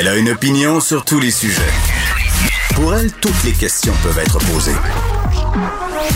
[0.00, 1.60] Elle a une opinion sur tous les sujets.
[2.76, 4.76] Pour elle, toutes les questions peuvent être posées.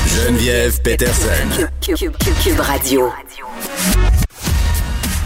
[0.07, 1.67] Geneviève Peterson.
[1.81, 3.11] Cube Radio.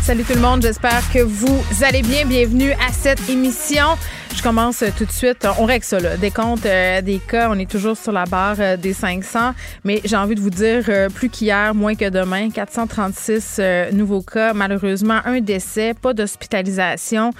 [0.00, 2.24] Salut tout le monde, j'espère que vous allez bien.
[2.24, 3.98] Bienvenue à cette émission.
[4.36, 5.46] Je commence tout de suite.
[5.58, 6.18] On règle ça, là.
[6.18, 9.54] Des comptes, euh, des cas, on est toujours sur la barre euh, des 500.
[9.82, 13.60] Mais j'ai envie de vous dire, euh, plus qu'hier, moins que demain, 436
[13.92, 14.52] nouveaux cas.
[14.52, 17.30] Malheureusement, un décès, pas d'hospitalisation.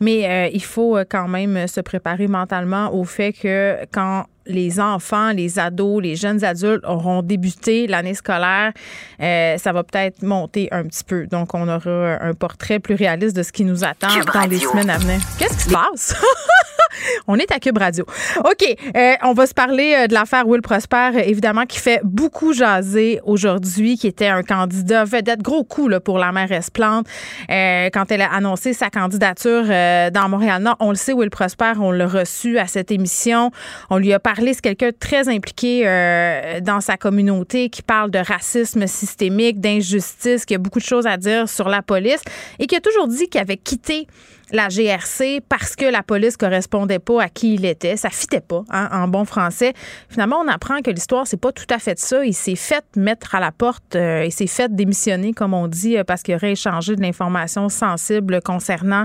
[0.00, 5.58] Mais il faut quand même se préparer mentalement au fait que quand les enfants, les
[5.58, 8.72] ados, les jeunes adultes auront débuté l'année scolaire,
[9.20, 11.26] euh, ça va peut-être monter un petit peu.
[11.26, 14.90] Donc, on aura un portrait plus réaliste de ce qui nous attend dans les semaines
[14.90, 15.20] à venir.
[15.38, 16.14] Qu'est-ce qui se passe?
[17.26, 18.04] on est à Cube Radio.
[18.38, 22.52] OK, euh, on va se parler euh, de l'affaire Will Prosper, évidemment, qui fait beaucoup
[22.52, 27.06] jaser aujourd'hui, qui était un candidat vedette, gros coup là, pour la mairesse Plante
[27.48, 30.76] quand elle a annoncé sa candidature dans Montréal-Nord.
[30.80, 33.50] On le sait, Will Prosper, on l'a reçu à cette émission.
[33.90, 38.18] On lui a parlé c'est quelqu'un très impliqué euh, dans sa communauté, qui parle de
[38.18, 42.22] racisme systémique, d'injustice, qui a beaucoup de choses à dire sur la police
[42.58, 44.06] et qui a toujours dit qu'il avait quitté
[44.50, 47.96] la GRC parce que la police correspondait pas à qui il était.
[47.96, 49.72] Ça fitait pas, hein, en bon français.
[50.08, 52.24] Finalement, on apprend que l'histoire, c'est pas tout à fait ça.
[52.24, 55.96] Il s'est fait mettre à la porte, euh, il s'est fait démissionner, comme on dit,
[55.96, 59.04] euh, parce qu'il aurait échangé de l'information sensible concernant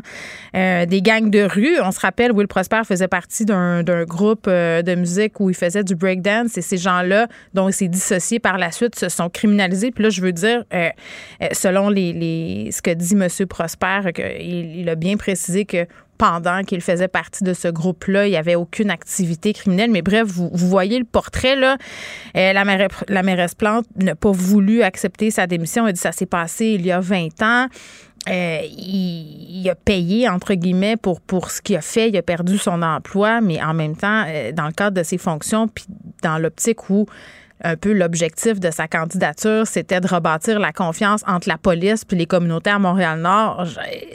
[0.56, 1.80] euh, des gangs de rue.
[1.82, 5.96] On se rappelle, Will Prosper faisait partie d'un groupe de musique où il faisait du
[5.96, 9.92] breakdance et ces gens-là, dont il s'est dissocié par la suite, se sont criminalisés.
[9.92, 10.64] Puis là, je veux dire,
[11.52, 13.28] selon les, ce que dit M.
[13.48, 14.02] Prosper,
[14.40, 15.86] il, il a bien précisé que
[16.18, 19.90] pendant qu'il faisait partie de ce groupe-là, il n'y avait aucune activité criminelle.
[19.90, 21.78] Mais bref, vous, voyez le portrait, là.
[22.36, 25.88] Euh, la, mairesse, la mairesse Plante n'a pas voulu accepter sa démission.
[25.88, 27.68] Elle dit ça s'est passé il y a 20 ans.
[28.28, 32.10] Euh, il, a payé, entre guillemets, pour, pour ce qu'il a fait.
[32.10, 35.18] Il a perdu son emploi, mais en même temps, euh, dans le cadre de ses
[35.18, 35.86] fonctions, puis
[36.22, 37.06] dans l'optique où
[37.64, 42.18] un peu l'objectif de sa candidature, c'était de rebâtir la confiance entre la police puis
[42.18, 43.66] les communautés à Montréal-Nord.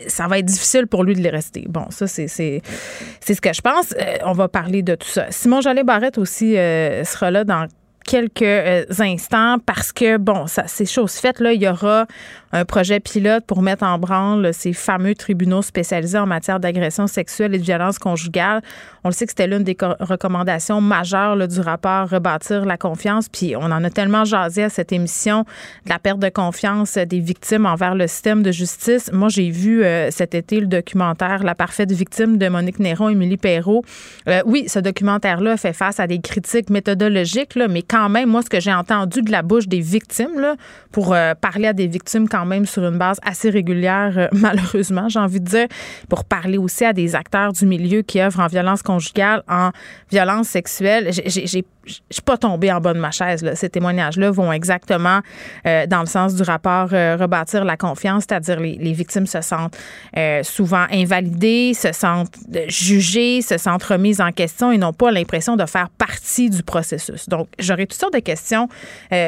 [0.08, 1.64] Ça va être difficile pour lui de les rester.
[1.68, 3.92] Bon, ça, c'est, ce que je pense.
[3.92, 5.26] Euh, on va parler de tout ça.
[5.30, 7.66] Simon Jallet-Barrette aussi euh, sera là dans
[8.06, 11.40] quelques euh, instants parce que, bon, ça, c'est chose faite.
[11.40, 12.06] Là, il y aura
[12.52, 17.54] un projet pilote pour mettre en branle ces fameux tribunaux spécialisés en matière d'agression sexuelle
[17.54, 18.62] et de violence conjugale.
[19.02, 23.28] On le sait que c'était l'une des recommandations majeures du rapport Rebâtir la confiance.
[23.28, 25.44] Puis on en a tellement jasé à cette émission
[25.84, 29.10] de la perte de confiance des victimes envers le système de justice.
[29.12, 33.36] Moi, j'ai vu euh, cet été le documentaire La parfaite victime de Monique Néron, Émilie
[33.36, 33.82] Perrault.
[34.28, 38.42] Euh, oui, ce documentaire-là fait face à des critiques méthodologiques, là, mais quand même, moi,
[38.42, 40.56] ce que j'ai entendu de la bouche des victimes,
[40.92, 45.08] pour euh, parler à des victimes quand même sur une base assez régulière, euh, malheureusement,
[45.08, 45.66] j'ai envie de dire,
[46.08, 49.70] pour parler aussi à des acteurs du milieu qui œuvrent en violence conjugale, en
[50.10, 51.10] violence sexuelle.
[51.12, 53.44] J'ai je suis pas tombée en bas de ma chaise.
[53.54, 55.20] Ces témoignages-là vont exactement
[55.66, 59.40] euh, dans le sens du rapport euh, rebâtir la confiance, c'est-à-dire les, les, victimes se
[59.40, 59.76] sentent
[60.16, 62.36] euh, souvent invalidées, se sentent
[62.68, 67.28] jugées, se sentent remises en question et n'ont pas l'impression de faire partie du processus.
[67.28, 68.68] Donc, j'aurais toutes sortes de questions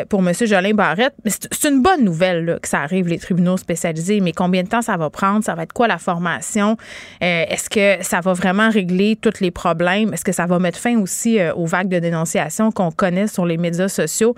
[0.09, 0.33] pour M.
[0.41, 1.15] Jolin Barrette.
[1.27, 4.97] C'est une bonne nouvelle que ça arrive, les tribunaux spécialisés, mais combien de temps ça
[4.97, 5.45] va prendre?
[5.45, 6.77] Ça va être quoi la formation?
[7.21, 10.13] Est-ce que ça va vraiment régler tous les problèmes?
[10.15, 12.46] Est-ce que ça va mettre fin aussi aux vagues de dénonciation?
[12.71, 14.35] Qu'on connaît sur les médias sociaux.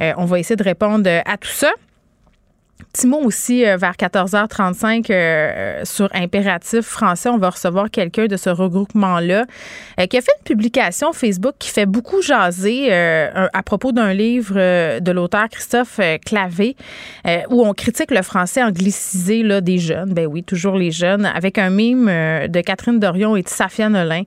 [0.00, 1.70] Euh, on va essayer de répondre à tout ça.
[2.92, 7.28] Petit mot aussi euh, vers 14h35 euh, sur Impératif français.
[7.28, 9.46] On va recevoir quelqu'un de ce regroupement-là
[10.00, 14.54] euh, qui a fait une publication Facebook qui fait beaucoup jaser à propos d'un livre
[15.00, 16.76] de l'auteur Christophe Clavé
[17.50, 20.12] où on critique le français anglicisé là, des jeunes.
[20.12, 24.22] Ben oui, toujours les jeunes, avec un mime de Catherine Dorion et de Safia Nolin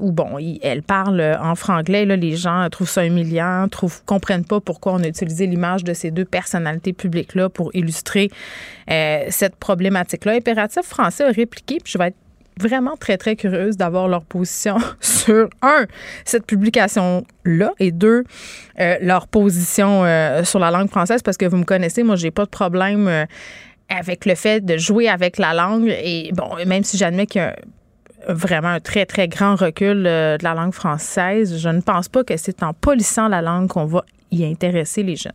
[0.00, 2.04] où, bon, elle parle en franglais.
[2.04, 5.94] Là, les gens trouvent ça humiliant, trouvent, comprennent pas pourquoi on a utilisé l'image de
[5.94, 8.30] ces deux personnalités publiques-là pour illustrer
[8.90, 10.32] euh, cette problématique-là.
[10.32, 12.16] Impératif français a répliqué, puis je vais être
[12.60, 15.86] vraiment très, très curieuse d'avoir leur position sur, un,
[16.24, 18.24] cette publication-là, et deux,
[18.80, 22.30] euh, leur position euh, sur la langue française, parce que vous me connaissez, moi, j'ai
[22.30, 23.26] pas de problème
[23.88, 25.88] avec le fait de jouer avec la langue.
[25.88, 27.56] Et bon, même si j'admets qu'il y a
[28.28, 32.36] vraiment un très, très grand recul de la langue française, je ne pense pas que
[32.36, 35.32] c'est en polissant la langue qu'on va y intéresser les jeunes.